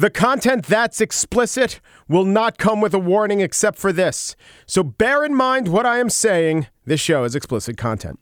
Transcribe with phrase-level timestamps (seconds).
[0.00, 4.36] The content that's explicit will not come with a warning except for this.
[4.64, 6.68] So bear in mind what I am saying.
[6.84, 8.20] This show is explicit content.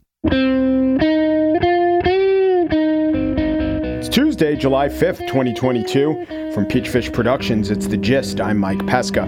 [3.93, 6.53] It's Tuesday, July 5th, 2022.
[6.55, 8.41] From Peachfish Productions, it's The Gist.
[8.41, 9.25] I'm Mike Pesca.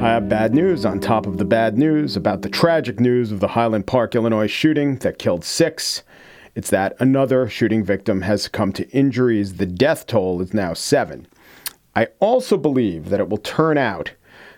[0.00, 3.40] I have bad news on top of the bad news about the tragic news of
[3.40, 6.04] the Highland Park, Illinois shooting that killed six.
[6.54, 9.56] It's that another shooting victim has succumbed to injuries.
[9.56, 11.26] The death toll is now seven.
[11.94, 14.12] I also believe that it will turn out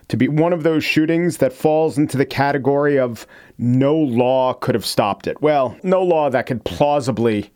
[0.09, 3.25] to be one of those shootings that falls into the category of
[3.57, 5.41] no law could have stopped it.
[5.41, 7.51] Well, no law that could plausibly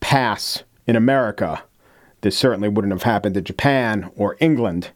[0.00, 1.62] pass in America.
[2.20, 4.90] This certainly wouldn't have happened in Japan or England.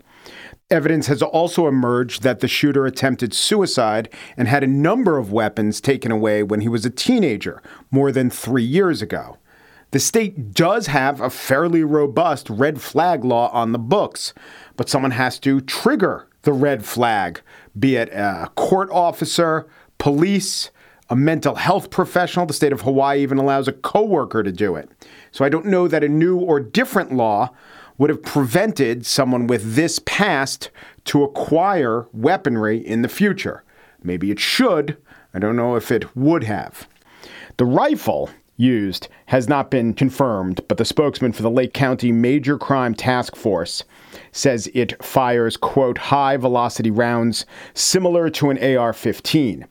[0.69, 5.81] Evidence has also emerged that the shooter attempted suicide and had a number of weapons
[5.81, 9.39] taken away when he was a teenager, more than three years ago.
[9.93, 14.35] The state does have a fairly robust red flag law on the books,
[14.77, 17.41] but someone has to trigger the red flag,
[17.79, 19.67] be it a court officer,
[19.99, 20.71] police,
[21.09, 22.47] a mental health professional.
[22.47, 24.91] The state of Hawaii even allows a coworker to do it.
[25.31, 27.51] So I don't know that a new or different law
[27.99, 30.71] would have prevented someone with this past
[31.07, 33.63] to acquire weaponry in the future.
[34.03, 34.97] Maybe it should.
[35.33, 36.89] I don't know if it would have.
[37.57, 42.59] The rifle used has not been confirmed, but the spokesman for the Lake County Major
[42.59, 43.85] Crime Task Force
[44.33, 49.67] says it fires, quote, high velocity rounds similar to an AR 15,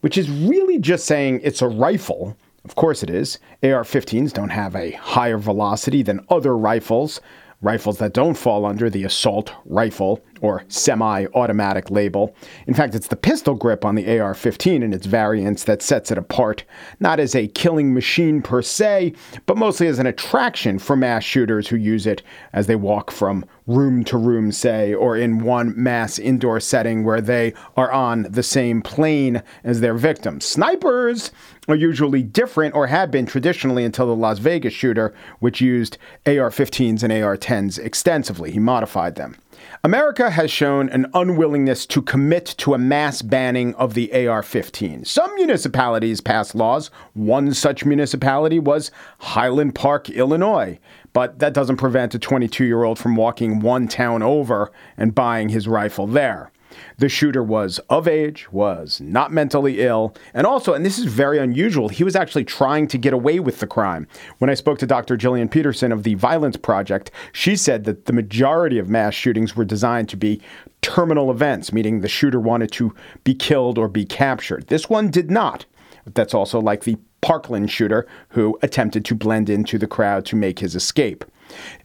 [0.00, 2.36] which is really just saying it's a rifle.
[2.64, 3.38] Of course it is.
[3.62, 7.20] AR 15s don't have a higher velocity than other rifles
[7.62, 12.34] rifles that don't fall under the assault rifle or semi automatic label.
[12.66, 16.10] In fact, it's the pistol grip on the AR 15 and its variants that sets
[16.10, 16.64] it apart,
[17.00, 19.14] not as a killing machine per se,
[19.46, 23.44] but mostly as an attraction for mass shooters who use it as they walk from
[23.66, 28.42] room to room, say, or in one mass indoor setting where they are on the
[28.42, 30.44] same plane as their victims.
[30.44, 31.32] Snipers
[31.68, 36.50] are usually different or had been traditionally until the Las Vegas shooter, which used AR
[36.50, 38.52] 15s and AR 10s extensively.
[38.52, 39.36] He modified them.
[39.84, 45.04] America has shown an unwillingness to commit to a mass banning of the AR 15.
[45.04, 46.90] Some municipalities passed laws.
[47.14, 50.78] One such municipality was Highland Park, Illinois.
[51.12, 55.48] But that doesn't prevent a 22 year old from walking one town over and buying
[55.48, 56.50] his rifle there.
[56.98, 61.38] The shooter was of age, was not mentally ill, and also, and this is very
[61.38, 64.06] unusual, he was actually trying to get away with the crime.
[64.38, 65.16] When I spoke to Dr.
[65.16, 69.64] Jillian Peterson of the Violence Project, she said that the majority of mass shootings were
[69.64, 70.40] designed to be
[70.82, 72.94] terminal events, meaning the shooter wanted to
[73.24, 74.66] be killed or be captured.
[74.68, 75.66] This one did not.
[76.14, 80.60] That's also like the Parkland shooter who attempted to blend into the crowd to make
[80.60, 81.24] his escape.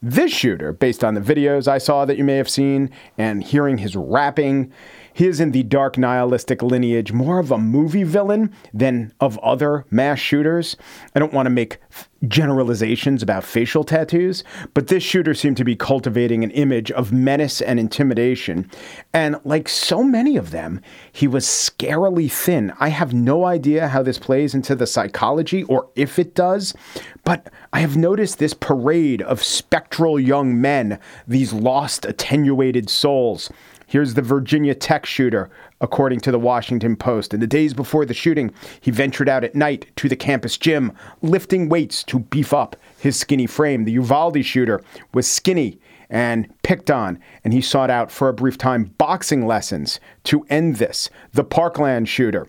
[0.02, 3.78] This shooter, based on the videos I saw that you may have seen and hearing
[3.78, 4.72] his rapping,
[5.14, 9.86] he is in the dark nihilistic lineage more of a movie villain than of other
[9.92, 10.78] mass shooters.
[11.16, 11.80] I don't want to make
[12.28, 17.62] generalizations about facial tattoos, but this shooter seemed to be cultivating an image of menace
[17.62, 18.70] and intimidation.
[19.14, 22.74] And like so many of them, he was scarily thin.
[22.80, 26.76] I have no idea how this plays into the psychology or if it does,
[27.24, 33.52] but I have noticed this parade of spectral young men, these lost, attenuated souls.
[33.91, 35.50] Here's the Virginia Tech shooter,
[35.81, 37.34] according to the Washington Post.
[37.34, 40.94] In the days before the shooting, he ventured out at night to the campus gym,
[41.22, 43.84] lifting weights to beef up his skinny frame.
[43.84, 44.81] The Uvalde shooter
[45.13, 45.78] was skinny
[46.09, 50.78] and picked on, and he sought out for a brief time boxing lessons to end
[50.78, 51.09] this.
[51.34, 52.47] The Parkland shooter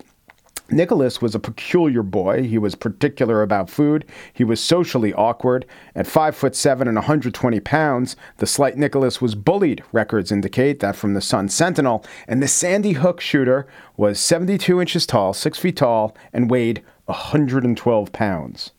[0.71, 2.45] Nikolas was a peculiar boy.
[2.45, 4.05] He was particular about food.
[4.33, 5.67] He was socially awkward.
[5.95, 9.83] At five foot seven and 120 pounds, the slight Nikolas was bullied.
[9.93, 12.05] Records indicate that from the Sun Sentinel.
[12.27, 18.13] And the Sandy Hook shooter was 72 inches tall, six feet tall, and weighed 112
[18.13, 18.71] pounds.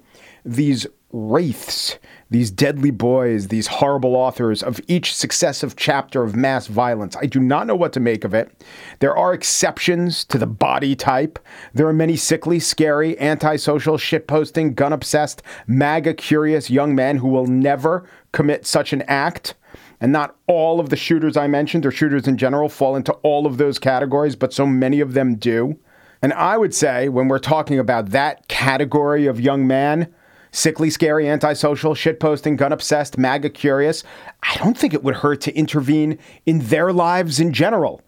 [0.45, 1.99] These wraiths,
[2.31, 7.15] these deadly boys, these horrible authors of each successive chapter of mass violence.
[7.15, 8.51] I do not know what to make of it.
[8.99, 11.37] There are exceptions to the body type.
[11.73, 17.45] There are many sickly, scary, antisocial, shitposting, gun obsessed, MAGA curious young men who will
[17.45, 19.53] never commit such an act.
[20.01, 23.45] And not all of the shooters I mentioned, or shooters in general, fall into all
[23.45, 25.77] of those categories, but so many of them do.
[26.23, 30.11] And I would say, when we're talking about that category of young man,
[30.53, 34.03] sickly, scary, antisocial, shitposting, gun obsessed, MAGA curious,
[34.43, 38.01] I don't think it would hurt to intervene in their lives in general.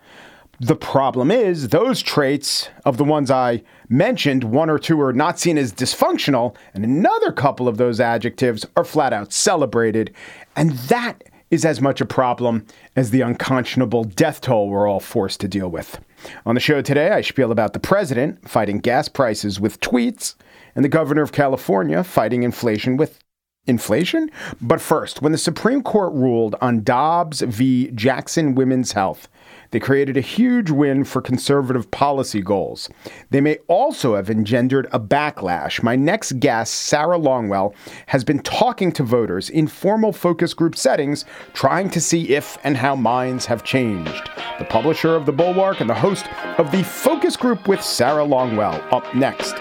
[0.62, 5.38] The problem is, those traits of the ones I mentioned, one or two are not
[5.38, 10.16] seen as dysfunctional, and another couple of those adjectives are flat out celebrated.
[10.56, 12.66] And that is as much a problem
[12.96, 16.00] as the unconscionable death toll we're all forced to deal with.
[16.46, 20.36] On the show today, I spiel about the president fighting gas prices with tweets
[20.75, 23.19] and the governor of California fighting inflation with
[23.68, 24.30] inflation.
[24.62, 27.92] But first, when the Supreme Court ruled on Dobbs v.
[27.92, 29.27] Jackson Women's Health,
[29.72, 32.89] they created a huge win for conservative policy goals.
[33.31, 35.81] They may also have engendered a backlash.
[35.83, 37.74] My next guest, Sarah Longwell,
[38.07, 42.77] has been talking to voters in formal focus group settings, trying to see if and
[42.77, 44.30] how minds have changed.
[44.60, 46.25] The publisher of The Bulwark and the host
[46.57, 49.56] of the focus group with Sarah Longwell, up next.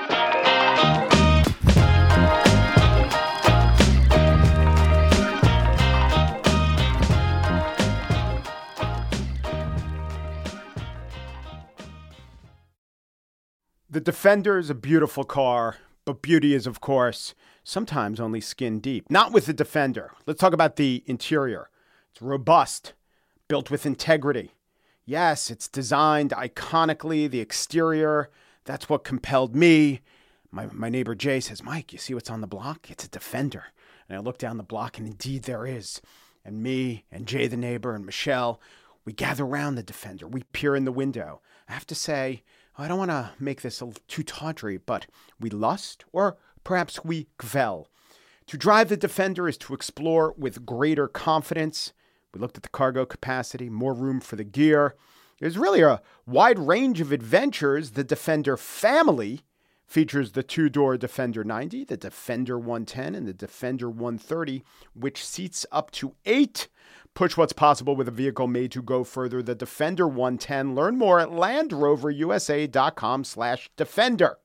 [13.95, 17.33] The Defender is a beautiful car, but beauty is, of course,
[17.63, 19.09] sometimes only skin deep.
[19.09, 20.11] Not with the Defender.
[20.27, 21.71] Let's talk about the interior.
[22.11, 22.95] It's robust,
[23.47, 24.51] built with integrity.
[25.07, 28.31] Yes, it's designed iconically, the exterior.
[28.65, 30.01] That's what compelled me.
[30.51, 32.91] My, my neighbor Jay says, Mike, you see what's on the block?
[32.91, 33.67] It's a Defender.
[34.09, 36.03] And I look down the block, and indeed there is.
[36.45, 38.61] And me and Jay, the neighbor, and Michelle,
[39.05, 40.27] we gather around the Defender.
[40.27, 41.43] We peer in the window.
[41.69, 42.43] I have to say,
[42.77, 45.07] I don't want to make this too tawdry, but
[45.39, 47.89] we lust, or perhaps we kvell.
[48.49, 51.93] To drive the Defender is to explore with greater confidence.
[52.33, 54.97] We looked at the cargo capacity, more room for the gear.
[55.41, 57.93] There's really a wide range of adventures.
[57.93, 59.43] The Defender family
[59.87, 64.63] features the two door Defender 90, the Defender 110, and the Defender 130,
[64.95, 66.69] which seats up to eight
[67.15, 69.41] Push what's possible with a vehicle made to go further.
[69.41, 70.75] The Defender 110.
[70.75, 74.39] Learn more at LandRoverUSA.com slash Defender.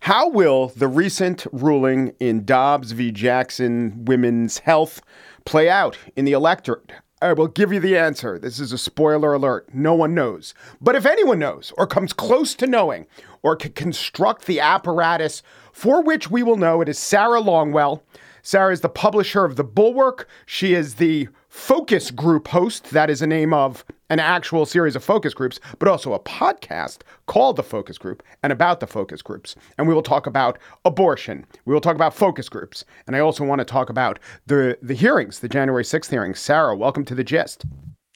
[0.00, 3.10] How will the recent ruling in Dobbs v.
[3.12, 5.02] Jackson Women's Health
[5.44, 6.92] play out in the electorate?
[7.22, 8.38] I will give you the answer.
[8.38, 9.72] This is a spoiler alert.
[9.72, 10.52] No one knows.
[10.82, 13.06] But if anyone knows, or comes close to knowing,
[13.42, 15.42] or can construct the apparatus
[15.72, 18.02] for which we will know, it is Sarah Longwell.
[18.42, 20.28] Sarah is the publisher of The Bulwark.
[20.44, 22.90] She is the focus group host.
[22.90, 26.98] That is a name of an actual series of focus groups, but also a podcast
[27.24, 29.56] called The Focus Group and about the focus groups.
[29.78, 31.46] And we will talk about abortion.
[31.64, 32.84] We will talk about focus groups.
[33.06, 36.38] And I also want to talk about the, the hearings, the January 6th hearings.
[36.38, 37.64] Sarah, welcome to the gist.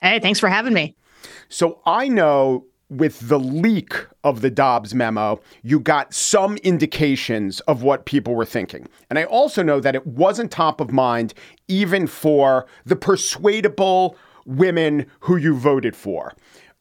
[0.02, 0.94] Hey, thanks for having me.
[1.48, 3.94] So I know with the leak
[4.24, 8.86] of the Dobbs memo, you got some indications of what people were thinking.
[9.08, 11.32] And I also know that it wasn't top of mind
[11.68, 16.34] even for the persuadable women who you voted for.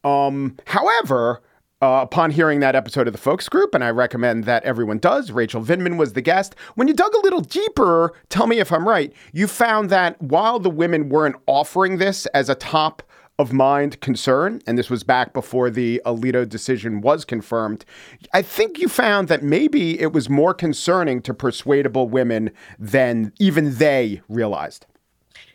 [0.03, 1.41] Um, however,
[1.81, 5.31] uh, upon hearing that episode of the Focus Group, and I recommend that everyone does,
[5.31, 6.55] Rachel Vindman was the guest.
[6.75, 10.59] When you dug a little deeper, tell me if I'm right, you found that while
[10.59, 13.01] the women weren't offering this as a top
[13.39, 17.85] of mind concern, and this was back before the Alito decision was confirmed.
[18.33, 23.77] I think you found that maybe it was more concerning to persuadable women than even
[23.77, 24.85] they realized.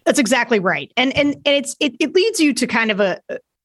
[0.04, 3.20] That's exactly right, and and and it's it, it leads you to kind of a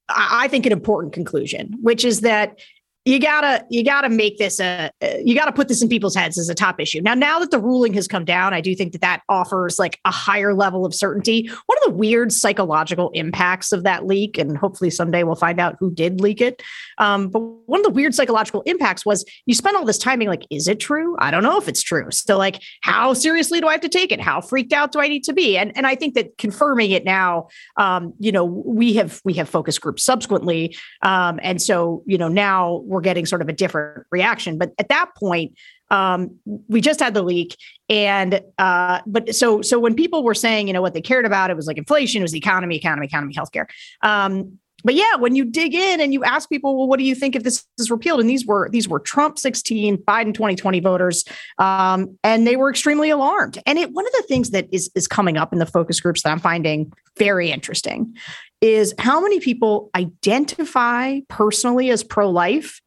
[0.10, 2.60] I think an important conclusion, which is that
[3.10, 4.92] you gotta you gotta make this a
[5.24, 7.02] you gotta put this in people's heads as a top issue.
[7.02, 10.00] Now now that the ruling has come down i do think that that offers like
[10.06, 11.50] a higher level of certainty.
[11.66, 14.38] One of the weird psychological impacts of that leak?
[14.38, 16.62] And hopefully someday we'll find out who did leak it.
[17.00, 20.30] Um, but one of the weird psychological impacts was you spent all this time being
[20.30, 21.16] like is it true?
[21.18, 22.12] I don't know if it's true.
[22.12, 24.22] So like how seriously do i have to take it?
[24.22, 25.58] How freaked out do i need to be?
[25.58, 29.50] And and i think that confirming it now um, you know we have we have
[29.50, 30.76] focus groups subsequently.
[31.02, 34.58] Um, and so you know now we're getting sort of a different reaction.
[34.58, 35.54] But at that point,
[35.92, 36.38] um,
[36.68, 37.58] we just had the leak,
[37.90, 41.50] and uh, but so so when people were saying, you know, what they cared about,
[41.50, 43.66] it was like inflation, it was the economy, economy, economy, healthcare.
[44.04, 47.16] Um, but yeah, when you dig in and you ask people, well, what do you
[47.16, 48.20] think if this is repealed?
[48.20, 51.26] And these were these were Trump 16, Biden 2020 voters,
[51.58, 53.62] um, and they were extremely alarmed.
[53.66, 56.24] And it one of the things that is is coming up in the focus groups
[56.24, 58.16] that I'm finding very interesting
[58.62, 62.82] is how many people identify personally as pro life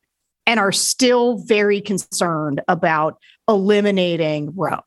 [0.52, 3.16] and are still very concerned about
[3.48, 4.80] eliminating Roe.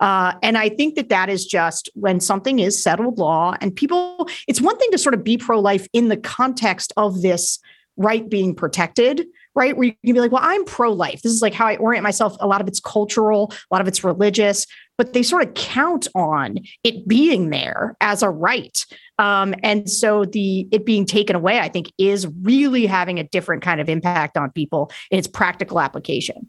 [0.00, 4.28] Uh, and I think that that is just when something is settled law and people,
[4.48, 7.60] it's one thing to sort of be pro life in the context of this
[7.96, 9.24] right being protected,
[9.54, 9.76] right?
[9.76, 11.22] Where you can be like, well, I'm pro life.
[11.22, 12.36] This is like how I orient myself.
[12.40, 14.66] A lot of it's cultural, a lot of it's religious,
[15.02, 18.86] but they sort of count on it being there as a right.
[19.18, 23.62] Um, and so the it being taken away, I think, is really having a different
[23.62, 26.48] kind of impact on people in its practical application.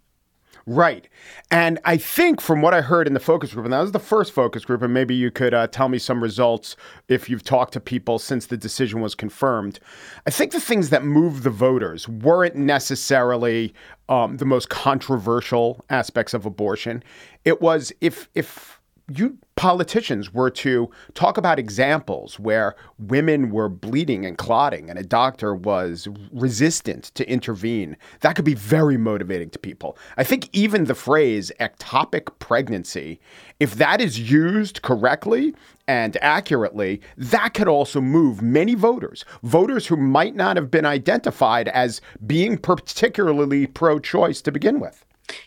[0.66, 1.10] Right.
[1.52, 4.00] And I think from what I heard in the focus group, and that was the
[4.00, 6.78] first focus group, and maybe you could uh, tell me some results
[7.10, 9.80] if you've talked to people since the decision was confirmed.
[10.26, 13.74] I think the things that moved the voters weren't necessarily
[14.08, 17.04] um, the most controversial aspects of abortion.
[17.44, 18.80] It was if if
[19.18, 25.04] you politicians were to talk about examples where women were bleeding and clotting and a
[25.04, 29.98] doctor was resistant to intervene, that could be very motivating to people.
[30.18, 33.20] I think even the phrase ectopic pregnancy,
[33.60, 35.54] if that is used correctly
[35.88, 41.68] and accurately, that could also move many voters, voters who might not have been identified
[41.70, 45.06] as being particularly pro choice to begin with.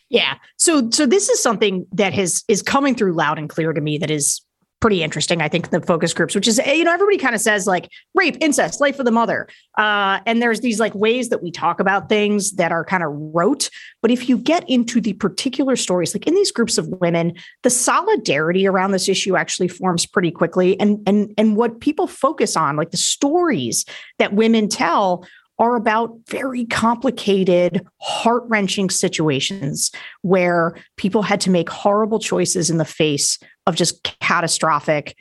[0.09, 0.35] Yeah.
[0.57, 3.99] So so this is something that has is coming through loud and clear to me
[3.99, 4.43] that is
[4.81, 7.67] pretty interesting, I think, the focus groups, which is, you know, everybody kind of says
[7.67, 9.49] like rape, incest, life of the mother.
[9.79, 13.11] Uh, and there's these like ways that we talk about things that are kind of
[13.13, 13.71] rote.
[14.03, 17.71] But if you get into the particular stories, like in these groups of women, the
[17.71, 20.79] solidarity around this issue actually forms pretty quickly.
[20.79, 23.87] And and and what people focus on, like the stories
[24.19, 25.27] that women tell
[25.59, 29.91] are about very complicated, heart wrenching situations
[30.23, 35.17] where people had to make horrible choices in the face of just catastrophic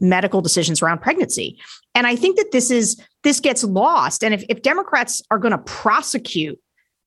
[0.00, 1.58] medical decisions around pregnancy.
[1.94, 4.22] And I think that this is this gets lost.
[4.22, 6.58] And if, if Democrats are going to prosecute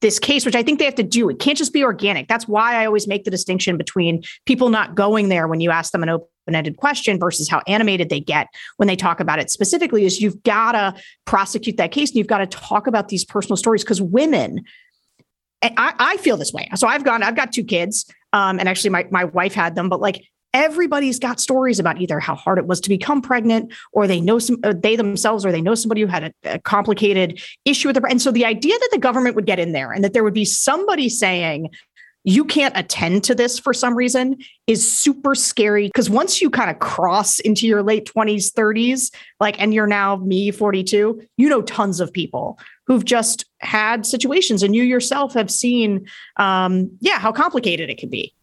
[0.01, 1.29] this case, which I think they have to do.
[1.29, 2.27] It can't just be organic.
[2.27, 5.91] That's why I always make the distinction between people not going there when you ask
[5.91, 8.47] them an open-ended question versus how animated they get
[8.77, 10.93] when they talk about it specifically is you've got to
[11.25, 14.63] prosecute that case and you've got to talk about these personal stories because women
[15.63, 16.69] I, I, feel this way.
[16.75, 18.05] So I've gone, I've got two kids.
[18.33, 20.23] Um, and actually my, my wife had them, but like
[20.55, 24.39] everybody's got stories about either how hard it was to become pregnant or they know
[24.39, 27.95] some uh, they themselves or they know somebody who had a, a complicated issue with
[27.95, 30.23] their and so the idea that the government would get in there and that there
[30.23, 31.69] would be somebody saying
[32.23, 36.71] you can't attend to this for some reason is super scary because once you kind
[36.71, 41.61] of cross into your late 20s 30s like and you're now me 42 you know
[41.63, 42.57] tons of people
[42.87, 46.07] who've just had situations and you yourself have seen
[46.37, 48.33] um yeah how complicated it can be.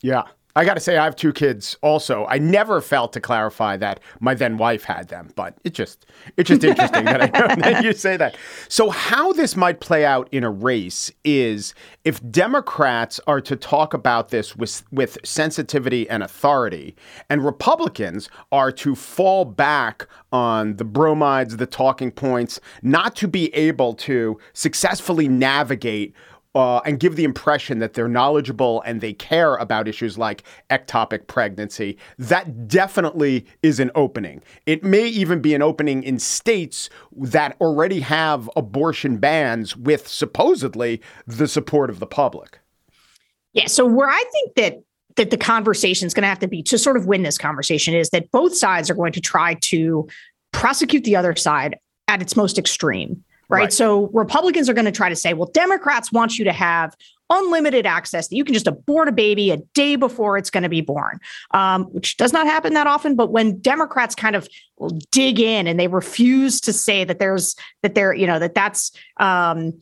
[0.00, 0.22] Yeah
[0.56, 1.76] I got to say, I have two kids.
[1.82, 6.06] Also, I never felt to clarify that my then wife had them, but it just
[6.38, 8.38] it's just interesting that I that you say that.
[8.68, 13.92] So, how this might play out in a race is if Democrats are to talk
[13.92, 16.96] about this with with sensitivity and authority,
[17.28, 23.54] and Republicans are to fall back on the bromides, the talking points, not to be
[23.54, 26.14] able to successfully navigate
[26.56, 31.26] uh, and give the impression that they're knowledgeable and they care about issues like ectopic
[31.26, 34.42] pregnancy, that definitely is an opening.
[34.64, 41.02] It may even be an opening in states that already have abortion bans with supposedly
[41.26, 42.58] the support of the public.
[43.52, 43.66] Yeah.
[43.66, 44.82] So, where I think that
[45.16, 47.94] that the conversation is going to have to be to sort of win this conversation
[47.94, 50.08] is that both sides are going to try to
[50.52, 51.76] prosecute the other side
[52.08, 53.22] at its most extreme.
[53.48, 53.60] Right?
[53.60, 53.72] right?
[53.72, 56.96] So Republicans are going to try to say, well, Democrats want you to have
[57.30, 60.68] unlimited access that you can just abort a baby a day before it's going to
[60.68, 61.18] be born,
[61.52, 63.16] um, which does not happen that often.
[63.16, 64.48] But when Democrats kind of
[65.10, 68.92] dig in and they refuse to say that there's that they're you know that that's
[69.18, 69.80] um,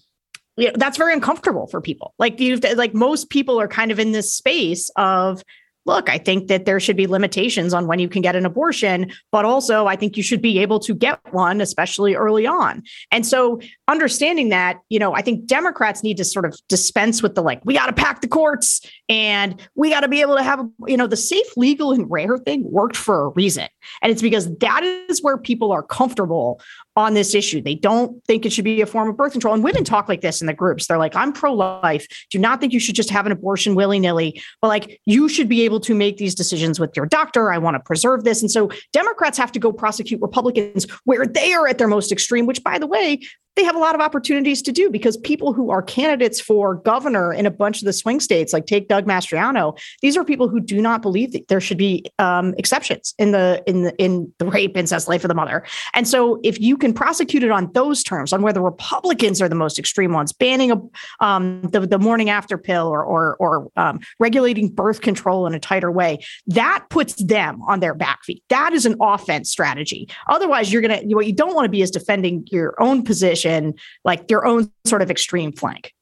[0.56, 2.14] you know that's very uncomfortable for people.
[2.18, 5.42] Like you like most people are kind of in this space of
[5.86, 9.10] look, I think that there should be limitations on when you can get an abortion,
[9.30, 12.82] but also I think you should be able to get one, especially early on.
[13.10, 17.34] And so understanding that, you know, I think Democrats need to sort of dispense with
[17.34, 20.42] the like, we got to pack the courts and we got to be able to
[20.42, 23.68] have, you know, the safe, legal, and rare thing worked for a reason.
[24.02, 26.60] And it's because that is where people are comfortable
[26.96, 27.60] on this issue.
[27.60, 29.54] They don't think it should be a form of birth control.
[29.54, 30.86] And women talk like this in the groups.
[30.86, 32.06] They're like, I'm pro life.
[32.30, 35.48] Do not think you should just have an abortion willy nilly, but like you should
[35.48, 37.52] be able to make these decisions with your doctor.
[37.52, 38.42] I want to preserve this.
[38.42, 42.46] And so Democrats have to go prosecute Republicans where they are at their most extreme,
[42.46, 43.20] which, by the way,
[43.56, 47.32] they have a lot of opportunities to do because people who are candidates for governor
[47.32, 50.60] in a bunch of the swing states, like take Doug Mastriano, these are people who
[50.60, 54.46] do not believe that there should be um, exceptions in the in the in the
[54.46, 55.64] rape, incest, life of the mother.
[55.94, 59.48] And so, if you can prosecute it on those terms, on where the Republicans are
[59.48, 60.80] the most extreme ones, banning a,
[61.20, 65.60] um, the the morning after pill or or, or um, regulating birth control in a
[65.60, 66.18] tighter way,
[66.48, 68.42] that puts them on their back feet.
[68.48, 70.08] That is an offense strategy.
[70.28, 73.74] Otherwise, you're gonna what you don't want to be is defending your own position position,
[74.04, 75.92] like their own sort of extreme flank.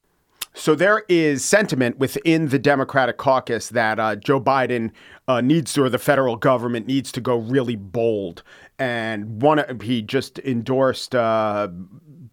[0.54, 4.90] So there is sentiment within the Democratic caucus that uh, Joe Biden
[5.28, 8.42] uh, needs to, or the federal government needs to go really bold.
[8.78, 11.68] And one, he just endorsed uh,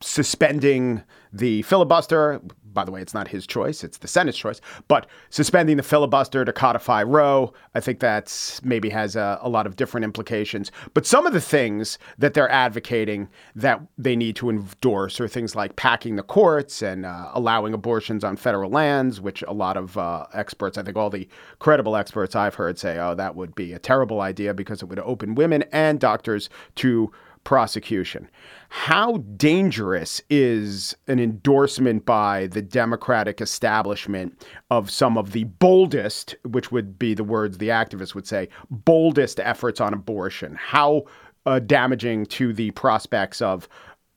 [0.01, 2.41] suspending the filibuster.
[2.71, 4.61] By the way, it's not his choice, it's the Senate's choice.
[4.87, 9.65] But suspending the filibuster to codify Roe, I think that's maybe has a, a, lot
[9.65, 10.71] of different implications.
[10.93, 15.55] But some of the things that they're advocating that they need to endorse are things
[15.55, 19.97] like packing the courts and uh, allowing abortions on federal lands, which a lot of
[19.97, 21.27] uh, experts, I think all the
[21.57, 24.99] credible experts I've heard say, oh, that would be a terrible idea because it would
[24.99, 27.11] open women and doctors to
[27.43, 28.29] prosecution.
[28.69, 36.71] How dangerous is an endorsement by the Democratic establishment of some of the boldest, which
[36.71, 40.55] would be the words the activists would say, boldest efforts on abortion?
[40.59, 41.05] How
[41.45, 43.67] uh, damaging to the prospects of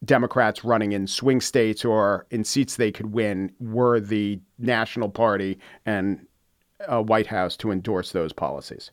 [0.05, 5.59] Democrats running in swing states or in seats they could win were the National Party
[5.87, 6.27] and
[6.89, 8.91] uh, White House to endorse those policies?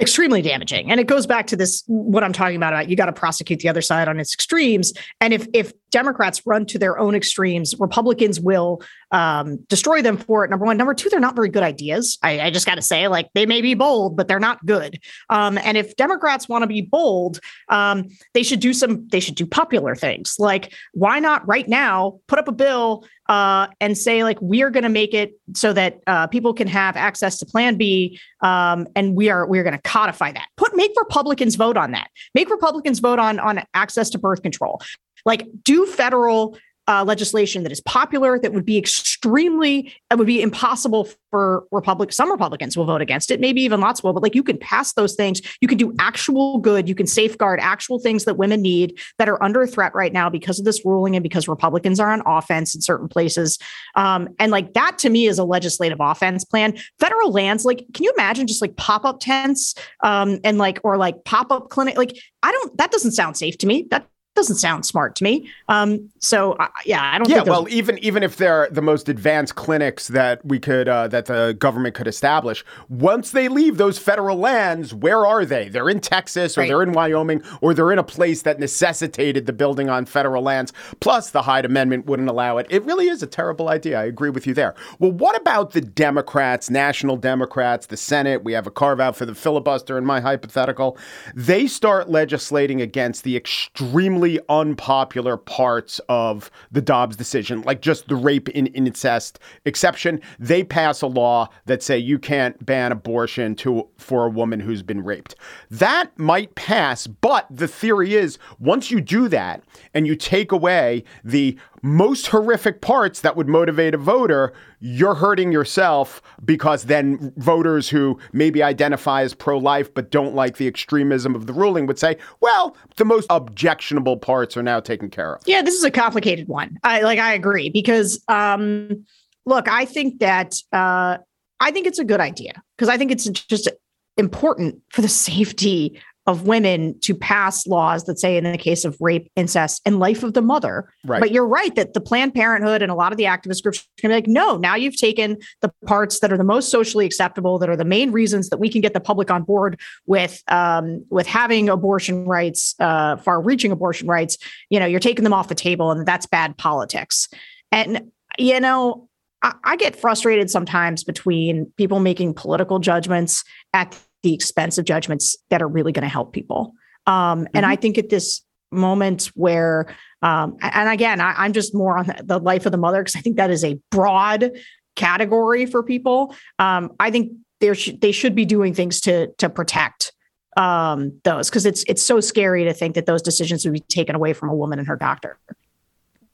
[0.00, 3.06] extremely damaging and it goes back to this what i'm talking about, about you got
[3.06, 6.98] to prosecute the other side on its extremes and if if democrats run to their
[6.98, 8.82] own extremes republicans will
[9.12, 12.40] um, destroy them for it number one number two they're not very good ideas i,
[12.40, 15.58] I just got to say like they may be bold but they're not good um,
[15.58, 19.46] and if democrats want to be bold um, they should do some they should do
[19.46, 24.42] popular things like why not right now put up a bill uh, and say like
[24.42, 27.76] we are going to make it so that uh, people can have access to Plan
[27.76, 30.48] B, um, and we are we are going to codify that.
[30.56, 32.10] Put make Republicans vote on that.
[32.34, 34.82] Make Republicans vote on on access to birth control.
[35.24, 36.56] Like do federal
[36.90, 42.12] uh, legislation that is popular that would be extremely it would be impossible for republic
[42.12, 44.92] some republicans will vote against it maybe even lots will but like you can pass
[44.94, 45.40] those things.
[45.60, 46.88] You can do actual good.
[46.88, 50.58] You can safeguard actual things that women need that are under threat right now because
[50.58, 53.58] of this ruling and because republicans are on offense in certain places.
[53.94, 56.76] Um, and like that to me is a legislative offense plan.
[56.98, 61.24] Federal lands like can you imagine just like pop-up tents um, and like or like
[61.24, 63.86] pop-up clinic like i don't that doesn't sound safe to me.
[63.90, 64.06] That
[64.40, 65.50] doesn't sound smart to me.
[65.68, 67.28] Um, so uh, yeah, I don't.
[67.28, 71.26] Yeah, well, even even if they're the most advanced clinics that we could uh, that
[71.26, 75.68] the government could establish, once they leave those federal lands, where are they?
[75.68, 76.68] They're in Texas, or right.
[76.68, 80.72] they're in Wyoming, or they're in a place that necessitated the building on federal lands.
[81.00, 82.66] Plus, the Hyde Amendment wouldn't allow it.
[82.70, 84.00] It really is a terrible idea.
[84.00, 84.74] I agree with you there.
[84.98, 88.42] Well, what about the Democrats, national Democrats, the Senate?
[88.42, 90.96] We have a carve out for the filibuster in my hypothetical.
[91.34, 98.08] They start legislating against the extremely really unpopular parts of the Dobbs decision, like just
[98.08, 100.20] the rape and incest exception.
[100.38, 104.82] They pass a law that say you can't ban abortion to for a woman who's
[104.82, 105.34] been raped.
[105.70, 109.62] That might pass, but the theory is once you do that
[109.94, 115.52] and you take away the most horrific parts that would motivate a voter, you're hurting
[115.52, 121.34] yourself because then voters who maybe identify as pro life but don't like the extremism
[121.34, 125.42] of the ruling would say, well, the most objectionable parts are now taken care of.
[125.46, 126.78] Yeah, this is a complicated one.
[126.84, 129.04] I like I agree because um
[129.46, 131.18] look, I think that uh
[131.60, 133.68] I think it's a good idea because I think it's just
[134.16, 138.96] important for the safety of women to pass laws that say in the case of
[139.00, 140.88] rape, incest, and life of the mother.
[141.04, 141.20] Right.
[141.20, 144.10] But you're right that the Planned Parenthood and a lot of the activist groups can
[144.10, 147.68] be like, no, now you've taken the parts that are the most socially acceptable, that
[147.68, 151.26] are the main reasons that we can get the public on board with um, with
[151.26, 154.38] having abortion rights, uh, far-reaching abortion rights.
[154.70, 157.28] You know, you're taking them off the table, and that's bad politics.
[157.72, 159.08] And you know,
[159.42, 165.62] I, I get frustrated sometimes between people making political judgments at the expensive judgments that
[165.62, 166.74] are really going to help people.
[167.06, 167.72] Um, and mm-hmm.
[167.72, 169.86] I think at this moment where,
[170.22, 173.20] um, and again, I, am just more on the life of the mother because I
[173.20, 174.52] think that is a broad
[174.96, 176.34] category for people.
[176.58, 180.12] Um, I think there sh- they should be doing things to to protect
[180.56, 184.14] um, those because it's it's so scary to think that those decisions would be taken
[184.14, 185.38] away from a woman and her doctor.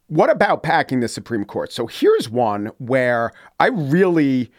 [0.09, 1.73] What about packing the Supreme Court?
[1.73, 4.53] So here's one where I really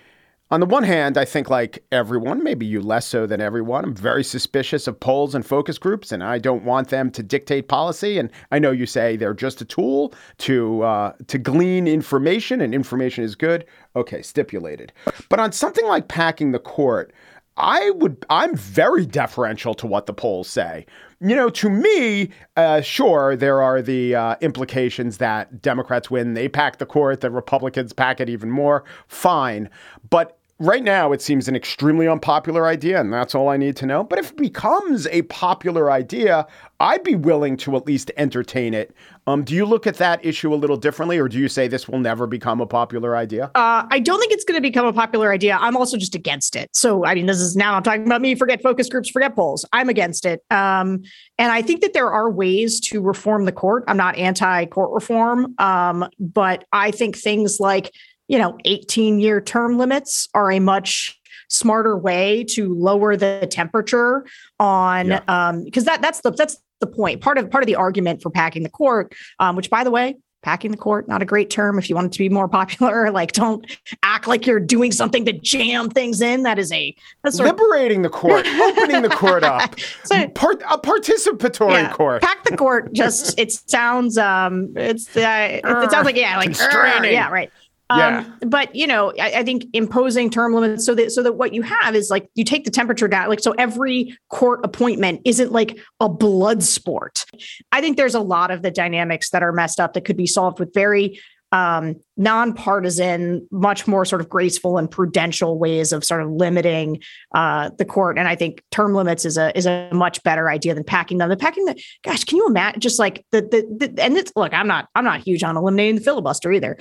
[0.50, 3.94] on the one hand, I think like everyone, maybe you less so than everyone, I'm
[3.94, 8.18] very suspicious of polls and focus groups, and I don't want them to dictate policy.
[8.18, 12.74] And I know you say they're just a tool to uh, to glean information, and
[12.74, 13.66] information is good.
[13.96, 14.94] Okay, stipulated.
[15.30, 17.14] But on something like packing the court,
[17.58, 20.86] I would I'm very deferential to what the polls say.
[21.20, 26.48] You know, to me, uh, sure, there are the uh, implications that Democrats win, they
[26.48, 28.84] pack the court, the Republicans pack it even more.
[29.08, 29.70] Fine.
[30.10, 33.86] But right now it seems an extremely unpopular idea, and that's all I need to
[33.86, 34.04] know.
[34.04, 36.48] But if it becomes a popular idea,
[36.80, 38.96] I'd be willing to at least entertain it.
[39.26, 41.88] Um, do you look at that issue a little differently, or do you say this
[41.88, 43.46] will never become a popular idea?
[43.56, 45.58] Uh, I don't think it's going to become a popular idea.
[45.60, 46.70] I'm also just against it.
[46.76, 48.36] So, I mean, this is now I'm talking about me.
[48.36, 49.66] Forget focus groups, forget polls.
[49.74, 50.44] I'm against it.
[50.50, 51.04] Um,
[51.38, 53.84] and I think that there are ways to reform the court.
[53.88, 57.92] I'm not anti court reform, um, but I think things like
[58.28, 64.26] you know, 18 year term limits are a much smarter way to lower the temperature
[64.60, 65.22] on yeah.
[65.28, 67.22] um because that that's the that's the point.
[67.22, 70.18] Part of part of the argument for packing the court um which by the way
[70.44, 73.12] packing the court not a great term if you want it to be more popular.
[73.12, 73.66] Like don't
[74.04, 76.44] act like you're doing something to jam things in.
[76.44, 79.80] That is a that's liberating of, the court opening the court up.
[80.04, 82.22] So, Part, a participatory yeah, court.
[82.22, 86.58] Pack the court just it sounds um it's uh, it, it sounds like yeah like
[87.04, 87.52] yeah right
[87.90, 88.26] yeah.
[88.42, 91.54] Um, but you know, I, I, think imposing term limits so that so that what
[91.54, 95.54] you have is like you take the temperature down, like so every court appointment isn't
[95.54, 97.26] like a blood sport.
[97.72, 100.28] I think there's a lot of the dynamics that are messed up that could be
[100.28, 101.20] solved with very
[101.52, 107.02] um, nonpartisan, much more sort of graceful and prudential ways of sort of limiting
[107.34, 108.18] uh, the court.
[108.18, 111.30] And I think term limits is a is a much better idea than packing them.
[111.30, 114.54] The packing the gosh, can you imagine just like the the, the and it's look,
[114.54, 116.78] I'm not I'm not huge on eliminating the filibuster either.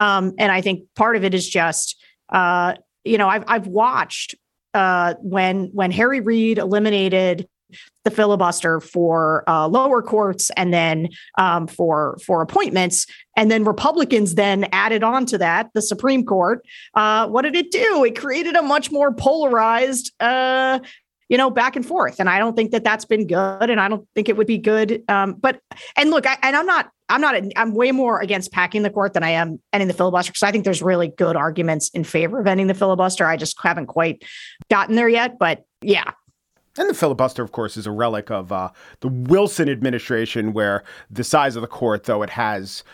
[0.00, 4.34] Um, and I think part of it is just uh, you know I've I've watched
[4.74, 7.48] uh, when when Harry Reid eliminated
[8.04, 13.06] the filibuster for uh, lower courts and then um, for for appointments.
[13.36, 16.64] And then republicans then added on to that the supreme court.
[16.94, 18.04] Uh, what did it do?
[18.04, 20.80] It created a much more polarized uh,
[21.30, 22.20] you know back and forth.
[22.20, 24.58] And i don't think that that's been good and i don't think it would be
[24.58, 25.60] good um, but
[25.96, 29.14] and look I, and i'm not i'm not i'm way more against packing the court
[29.14, 32.40] than i am ending the filibuster because i think there's really good arguments in favor
[32.40, 33.24] of ending the filibuster.
[33.24, 34.24] I just haven't quite
[34.68, 36.10] gotten there yet but yeah
[36.78, 41.24] and the filibuster, of course, is a relic of uh, the Wilson administration, where the
[41.24, 42.84] size of the court, though it has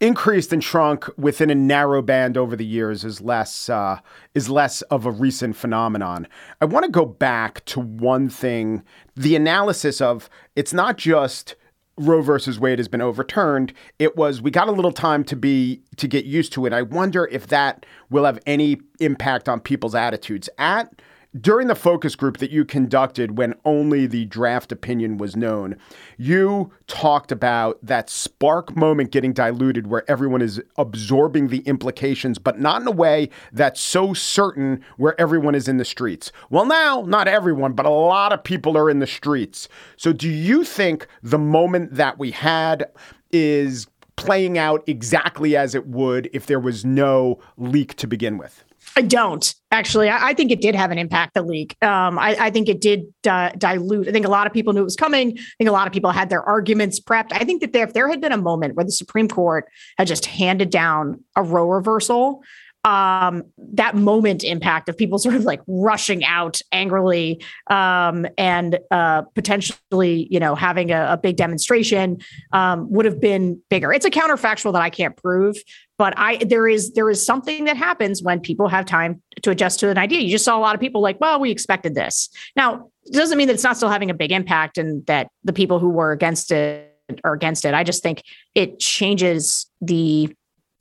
[0.00, 3.98] increased and shrunk within a narrow band over the years, is less uh,
[4.34, 6.26] is less of a recent phenomenon.
[6.60, 8.82] I want to go back to one thing:
[9.14, 11.54] the analysis of it's not just
[11.98, 13.72] Roe versus Wade has been overturned.
[13.98, 16.72] It was we got a little time to be to get used to it.
[16.72, 21.02] I wonder if that will have any impact on people's attitudes at
[21.38, 25.76] during the focus group that you conducted when only the draft opinion was known,
[26.16, 32.58] you talked about that spark moment getting diluted where everyone is absorbing the implications, but
[32.58, 36.32] not in a way that's so certain where everyone is in the streets.
[36.48, 39.68] Well, now, not everyone, but a lot of people are in the streets.
[39.96, 42.90] So, do you think the moment that we had
[43.30, 43.86] is
[44.16, 48.64] playing out exactly as it would if there was no leak to begin with?
[48.98, 50.08] I don't actually.
[50.08, 51.34] I, I, think it did have an impact.
[51.34, 51.76] The leak.
[51.84, 54.08] Um, I, I, think it did uh, dilute.
[54.08, 55.38] I think a lot of people knew it was coming.
[55.38, 57.28] I think a lot of people had their arguments prepped.
[57.30, 60.08] I think that there, if there had been a moment where the Supreme Court had
[60.08, 62.42] just handed down a Roe reversal,
[62.84, 69.22] um, that moment impact of people sort of like rushing out angrily um, and uh,
[69.34, 72.18] potentially, you know, having a, a big demonstration
[72.52, 73.92] um, would have been bigger.
[73.92, 75.56] It's a counterfactual that I can't prove,
[75.98, 79.80] but I there is there is something that happens when people have time to adjust
[79.80, 80.20] to an idea.
[80.20, 82.28] You just saw a lot of people like, well, we expected this.
[82.56, 85.52] Now, it doesn't mean that it's not still having a big impact and that the
[85.52, 87.74] people who were against it are against it.
[87.74, 88.22] I just think
[88.54, 90.34] it changes the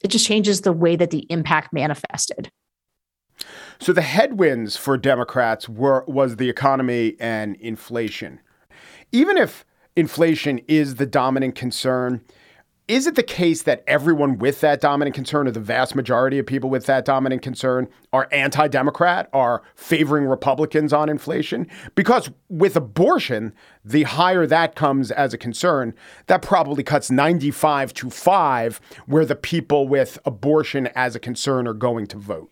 [0.03, 2.51] it just changes the way that the impact manifested.
[3.79, 8.39] So the headwinds for Democrats were was the economy and inflation.
[9.11, 12.21] Even if inflation is the dominant concern,
[12.87, 16.45] is it the case that everyone with that dominant concern, or the vast majority of
[16.45, 21.67] people with that dominant concern, are anti Democrat, are favoring Republicans on inflation?
[21.95, 25.93] Because with abortion, the higher that comes as a concern,
[26.27, 31.73] that probably cuts 95 to 5, where the people with abortion as a concern are
[31.73, 32.49] going to vote.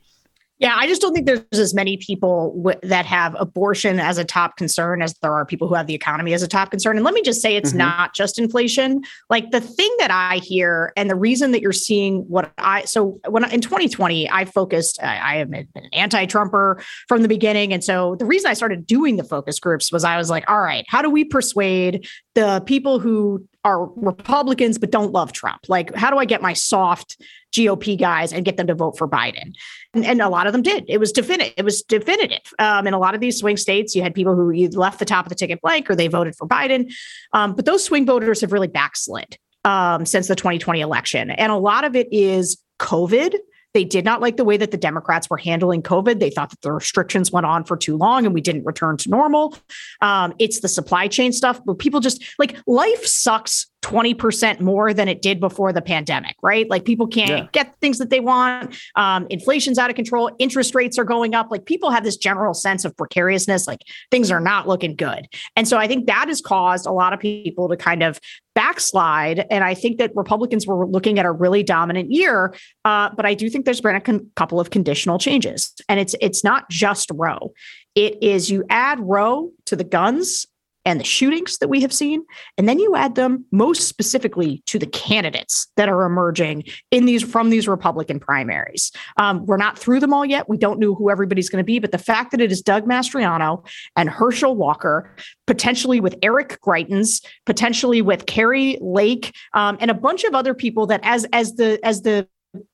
[0.57, 4.23] Yeah, I just don't think there's as many people w- that have abortion as a
[4.23, 6.95] top concern as there are people who have the economy as a top concern.
[6.95, 7.79] And let me just say, it's mm-hmm.
[7.79, 9.01] not just inflation.
[9.29, 13.19] Like the thing that I hear, and the reason that you're seeing what I so
[13.27, 17.83] when in 2020 I focused, I, I have been an anti-Trumper from the beginning, and
[17.83, 20.85] so the reason I started doing the focus groups was I was like, all right,
[20.87, 25.61] how do we persuade the people who are Republicans but don't love Trump.
[25.67, 29.07] Like, how do I get my soft GOP guys and get them to vote for
[29.07, 29.53] Biden?
[29.93, 30.85] And, and a lot of them did.
[30.87, 31.53] It was definitive.
[31.57, 32.53] It was definitive.
[32.59, 35.05] Um, in a lot of these swing states, you had people who either left the
[35.05, 36.93] top of the ticket blank or they voted for Biden.
[37.33, 41.57] Um, but those swing voters have really backslid um, since the 2020 election, and a
[41.57, 43.35] lot of it is COVID
[43.75, 46.19] They did not like the way that the Democrats were handling COVID.
[46.19, 49.09] They thought that the restrictions went on for too long and we didn't return to
[49.09, 49.55] normal.
[50.01, 55.07] Um, it's the supply chain stuff but people just like life sucks 20% more than
[55.07, 56.67] it did before the pandemic, right?
[56.67, 57.47] Like people can't yeah.
[57.51, 58.75] get things that they want.
[58.95, 60.31] Um, inflation's out of control.
[60.39, 61.51] Interest rates are going up.
[61.51, 65.27] Like people have this general sense of precariousness, like things are not looking good.
[65.55, 68.19] And so I think that has caused a lot of people to kind of
[68.55, 69.45] backslide.
[69.51, 72.55] And I think that Republicans were looking at a really dominant year.
[72.85, 75.71] Uh, but I do think there's been a con- couple of conditional changes.
[75.87, 77.53] And it's it's not just Roe.
[77.93, 80.47] It is you add Roe to the guns
[80.85, 82.23] and the shootings that we have seen.
[82.57, 87.23] And then you add them most specifically to the candidates that are emerging in these
[87.23, 88.91] from these Republican primaries.
[89.17, 90.47] Um, we're not through them all yet.
[90.47, 92.85] We don't know who everybody's going to be, but the fact that it is Doug
[92.85, 95.09] Mastriano and Herschel Walker,
[95.47, 100.85] potentially with Eric Greitens, potentially with Kari Lake, um, and a bunch of other people
[100.87, 102.27] that as as the as the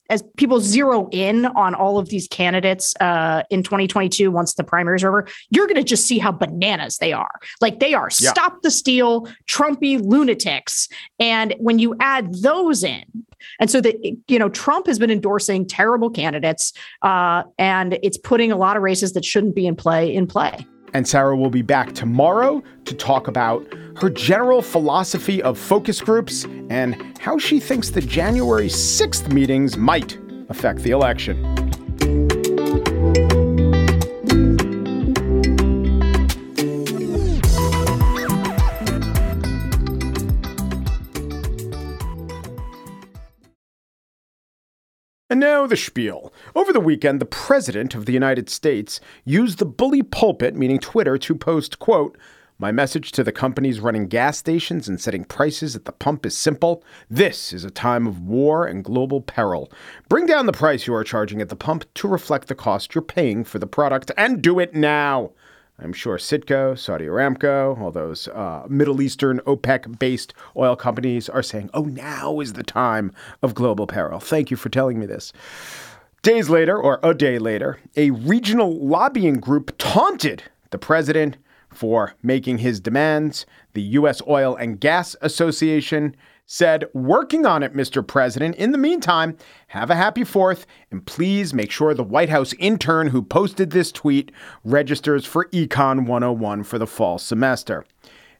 [0.10, 5.04] as people zero in on all of these candidates uh, in 2022, once the primaries
[5.04, 7.40] are over, you're going to just see how bananas they are.
[7.62, 8.32] Like they are yeah.
[8.32, 10.90] stop the steal, Trumpy lunatics.
[11.20, 13.06] And when you add those in,
[13.60, 13.96] and so that
[14.28, 18.84] you know, Trump has been endorsing terrible candidates, uh, and it's putting a lot of
[18.84, 20.66] races that shouldn't be in play in play.
[20.94, 23.66] And Sarah will be back tomorrow to talk about
[23.98, 30.18] her general philosophy of focus groups and how she thinks the January 6th meetings might
[30.50, 31.38] affect the election.
[45.30, 46.34] And now the spiel.
[46.54, 51.18] Over the weekend, the President of the United States used the bully pulpit, meaning Twitter,
[51.18, 52.18] to post, quote,
[52.60, 56.38] my message to the companies running gas stations and setting prices at the pump is
[56.38, 56.84] simple.
[57.10, 59.72] This is a time of war and global peril.
[60.10, 63.02] Bring down the price you are charging at the pump to reflect the cost you're
[63.02, 65.32] paying for the product and do it now.
[65.80, 71.42] I'm sure Citgo, Saudi Aramco, all those uh, Middle Eastern OPEC based oil companies are
[71.42, 73.12] saying, oh, now is the time
[73.42, 74.20] of global peril.
[74.20, 75.34] Thank you for telling me this.
[76.24, 81.38] Days later, or a day later, a regional lobbying group taunted the president
[81.74, 83.48] for making his demands.
[83.74, 84.22] The U.S.
[84.28, 88.06] Oil and Gas Association said, working on it, Mr.
[88.06, 88.56] President.
[88.58, 89.36] In the meantime,
[89.70, 93.92] have a happy fourth, and please make sure the White House intern who posted this
[93.92, 94.32] tweet
[94.64, 97.84] registers for Econ 101 for the fall semester.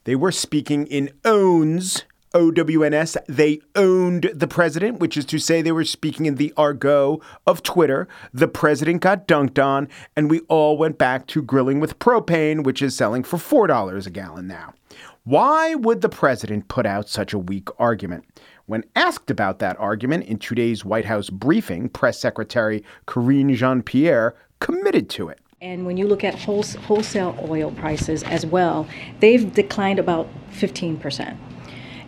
[0.04, 2.04] They were speaking in owns.
[2.34, 7.20] OWNS, they owned the president, which is to say they were speaking in the argot
[7.46, 8.08] of Twitter.
[8.34, 12.82] The president got dunked on, and we all went back to grilling with propane, which
[12.82, 14.74] is selling for $4 a gallon now.
[15.24, 18.26] Why would the president put out such a weak argument?
[18.66, 24.36] When asked about that argument in today's White House briefing, Press Secretary Karine Jean Pierre
[24.60, 25.40] committed to it.
[25.62, 28.88] And when you look at wholesale oil prices as well,
[29.20, 31.38] they've declined about 15 percent.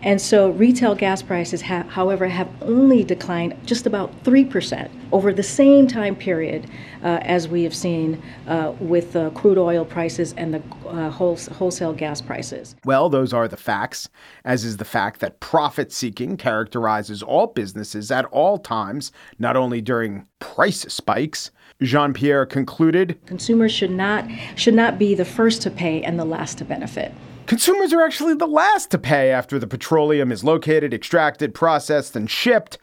[0.03, 5.43] And so retail gas prices, have, however, have only declined just about 3% over the
[5.43, 6.69] same time period
[7.03, 11.93] uh, as we have seen uh, with uh, crude oil prices and the uh, wholesale
[11.93, 12.75] gas prices.
[12.83, 14.09] Well, those are the facts,
[14.43, 19.79] as is the fact that profit seeking characterizes all businesses at all times, not only
[19.79, 21.51] during price spikes.
[21.81, 26.25] Jean Pierre concluded Consumers should not, should not be the first to pay and the
[26.25, 27.11] last to benefit.
[27.45, 32.29] Consumers are actually the last to pay after the petroleum is located, extracted, processed, and
[32.31, 32.77] shipped,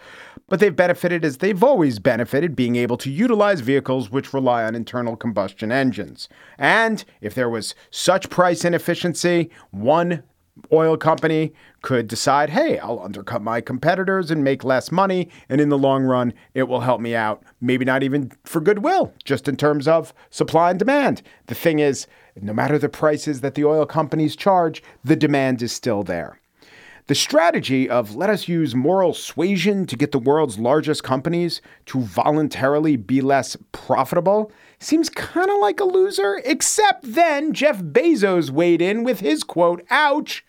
[0.48, 4.74] but they've benefited as they've always benefited, being able to utilize vehicles which rely on
[4.74, 6.28] internal combustion engines.
[6.58, 10.24] And if there was such price inefficiency, one
[10.72, 15.30] oil company could decide, hey, I'll undercut my competitors and make less money.
[15.48, 17.42] And in the long run, it will help me out.
[17.62, 21.22] Maybe not even for goodwill, just in terms of supply and demand.
[21.46, 22.06] The thing is,
[22.42, 26.40] no matter the prices that the oil companies charge, the demand is still there.
[27.06, 32.00] The strategy of let us use moral suasion to get the world's largest companies to
[32.02, 38.80] voluntarily be less profitable seems kind of like a loser, except then Jeff Bezos weighed
[38.80, 40.44] in with his quote, ouch.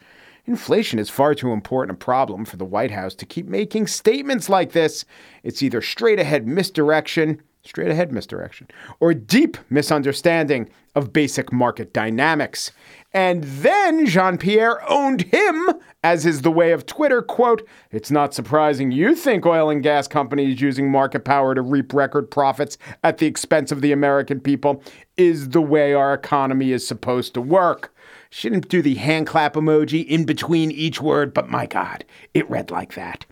[0.45, 4.47] Inflation is far too important a problem for the White House to keep making statements
[4.47, 5.03] like this.
[5.41, 8.67] It's either straight ahead misdirection straight ahead misdirection,
[8.99, 12.71] or deep misunderstanding of basic market dynamics.
[13.13, 15.69] And then Jean Pierre owned him,
[16.03, 17.21] as is the way of Twitter.
[17.21, 21.93] Quote, It's not surprising you think oil and gas companies using market power to reap
[21.93, 24.83] record profits at the expense of the American people
[25.17, 27.93] is the way our economy is supposed to work.
[28.29, 32.71] Shouldn't do the hand clap emoji in between each word, but my God, it read
[32.71, 33.25] like that.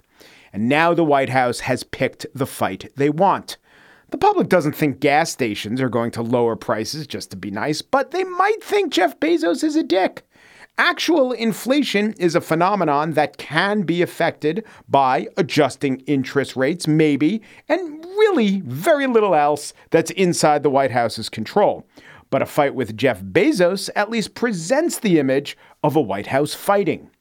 [0.52, 3.58] And now the White House has picked the fight they want
[4.12, 7.84] The public doesn't think gas stations are going to lower prices just to be nice,
[7.84, 10.26] but they might think Jeff Bezos is a dick.
[10.80, 18.04] Actual inflation is a phenomenon that can be affected by adjusting interest rates, maybe, and
[18.04, 21.86] really very little else that's inside the White House's control.
[22.32, 26.54] But a fight with Jeff Bezos at least presents the image of a White House
[26.56, 27.12] fighting.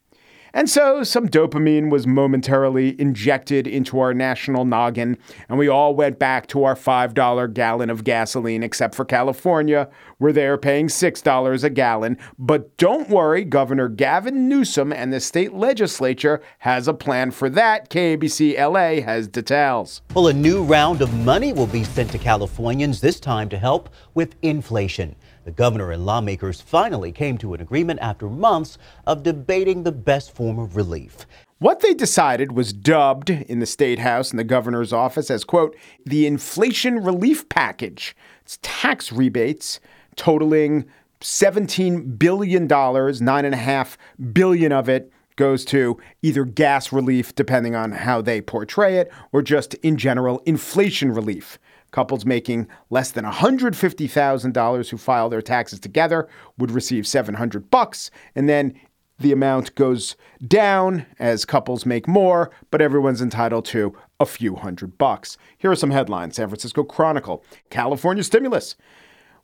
[0.53, 6.19] And so some dopamine was momentarily injected into our national noggin, and we all went
[6.19, 11.69] back to our $5 gallon of gasoline, except for California, where they're paying $6 a
[11.69, 12.17] gallon.
[12.37, 17.89] But don't worry, Governor Gavin Newsom and the state legislature has a plan for that.
[17.89, 20.01] KABC LA has details.
[20.13, 23.89] Well, a new round of money will be sent to Californians, this time to help
[24.13, 25.15] with inflation.
[25.49, 30.35] The governor and lawmakers finally came to an agreement after months of debating the best
[30.35, 31.25] form of relief.
[31.57, 35.75] What they decided was dubbed in the state house and the governor's office as, quote,
[36.05, 38.15] the inflation relief package.
[38.43, 39.79] It's tax rebates
[40.15, 40.85] totaling
[41.21, 43.97] $17 billion, nine and a half
[44.31, 49.41] billion of it goes to either gas relief, depending on how they portray it, or
[49.41, 51.57] just in general inflation relief.
[51.91, 58.47] Couples making less than $150,000 who file their taxes together would receive 700 bucks and
[58.47, 58.79] then
[59.19, 60.15] the amount goes
[60.47, 65.37] down as couples make more, but everyone's entitled to a few hundred bucks.
[65.57, 66.37] Here are some headlines.
[66.37, 68.75] San Francisco Chronicle, California stimulus.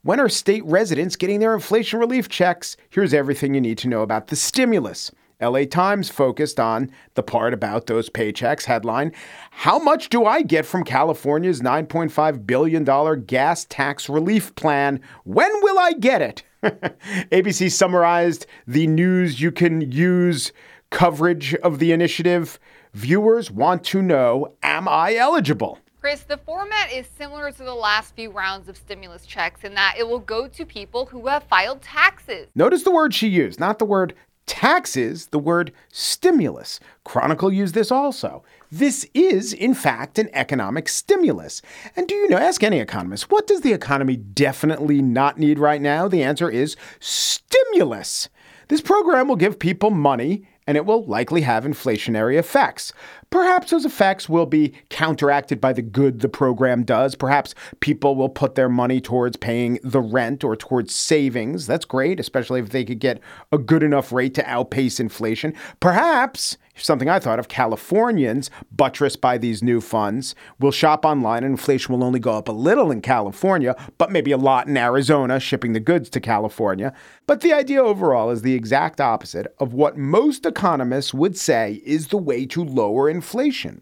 [0.01, 2.77] When are state residents getting their inflation relief checks?
[2.89, 5.11] Here's everything you need to know about the stimulus.
[5.41, 8.65] LA Times focused on the part about those paychecks.
[8.65, 9.11] Headline
[9.51, 15.01] How much do I get from California's $9.5 billion gas tax relief plan?
[15.23, 16.43] When will I get it?
[16.63, 20.51] ABC summarized the news you can use
[20.89, 22.59] coverage of the initiative.
[22.93, 25.79] Viewers want to know Am I eligible?
[25.99, 29.95] Chris, the format is similar to the last few rounds of stimulus checks in that
[29.97, 32.47] it will go to people who have filed taxes.
[32.53, 34.13] Notice the word she used, not the word
[34.45, 36.79] taxes the word stimulus.
[37.03, 38.43] Chronicle used this also.
[38.71, 41.61] This is, in fact, an economic stimulus.
[41.95, 45.81] And do you know, ask any economist, what does the economy definitely not need right
[45.81, 46.07] now?
[46.07, 48.29] The answer is stimulus.
[48.67, 52.91] This program will give people money and it will likely have inflationary effects.
[53.29, 57.15] Perhaps those effects will be counteracted by the good the program does.
[57.15, 61.67] Perhaps people will put their money towards paying the rent or towards savings.
[61.67, 63.19] That's great, especially if they could get
[63.51, 65.53] a good enough rate to outpace inflation.
[65.79, 71.53] Perhaps something I thought of Californians, buttressed by these new funds, will shop online and
[71.53, 75.39] inflation will only go up a little in California, but maybe a lot in Arizona,
[75.39, 76.93] shipping the goods to California.
[77.27, 82.07] But the idea overall is the exact opposite of what most economists would say is
[82.07, 83.81] the way to lower inflation.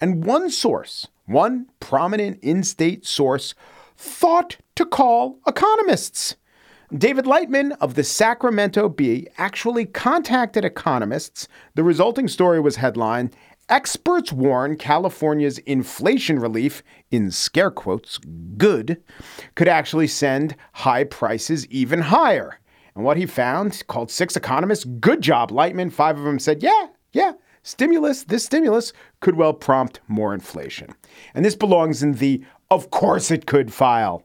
[0.00, 3.54] And one source, one prominent in state source,
[3.96, 6.36] thought to call economists.
[6.96, 11.46] David Lightman of the Sacramento Bee actually contacted economists.
[11.76, 13.36] The resulting story was headlined
[13.68, 18.18] Experts warn California's inflation relief, in scare quotes,
[18.56, 19.00] good,
[19.54, 22.58] could actually send high prices even higher.
[22.96, 25.92] And what he found called six economists, good job, Lightman.
[25.92, 30.92] Five of them said, yeah, yeah, stimulus, this stimulus could well prompt more inflation.
[31.34, 34.24] And this belongs in the of course it could file.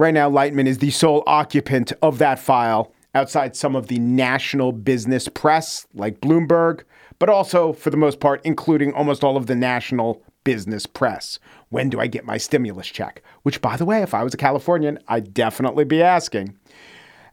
[0.00, 4.72] Right now, Lightman is the sole occupant of that file outside some of the national
[4.72, 6.84] business press, like Bloomberg,
[7.18, 11.38] but also, for the most part, including almost all of the national business press.
[11.68, 13.22] When do I get my stimulus check?
[13.42, 16.56] Which, by the way, if I was a Californian, I'd definitely be asking.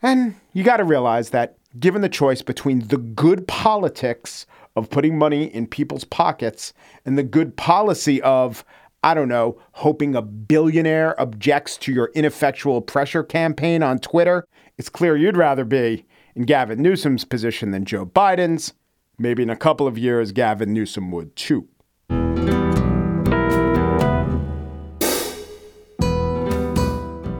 [0.01, 5.17] And you got to realize that given the choice between the good politics of putting
[5.17, 6.73] money in people's pockets
[7.05, 8.65] and the good policy of,
[9.07, 14.45] I don't know, hoping a billionaire objects to your ineffectual pressure campaign on Twitter,
[14.77, 18.73] it's clear you'd rather be in Gavin Newsom's position than Joe Biden's.
[19.17, 21.69] Maybe in a couple of years, Gavin Newsom would too.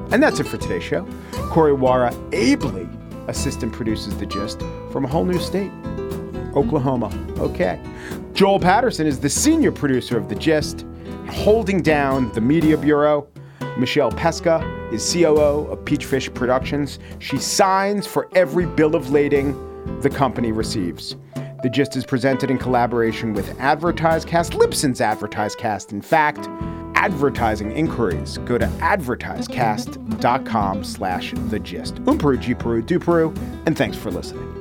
[0.10, 1.06] And that's it for today's show.
[1.50, 2.88] Corey Wara ably
[3.28, 5.74] assistant produces The Gist from a whole new state,
[6.56, 7.12] Oklahoma.
[7.40, 7.78] Okay.
[8.32, 10.86] Joel Patterson is the senior producer of The Gist,
[11.28, 13.28] holding down the Media Bureau.
[13.78, 14.60] Michelle Pesca
[14.92, 17.00] is COO of Peachfish Productions.
[17.20, 19.56] She signs for every bill of lading
[20.02, 21.16] the company receives.
[21.64, 25.92] The Gist is presented in collaboration with AdvertiseCast, Libsyn's AdvertiseCast.
[25.92, 26.50] In fact,
[26.96, 31.96] advertising inquiries, go to advertisecast.com slash the gist.
[32.06, 33.34] Umperu, Peru, Du Peru,
[33.66, 34.57] and thanks for listening.